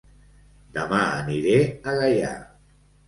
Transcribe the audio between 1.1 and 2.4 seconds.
aniré a Gaià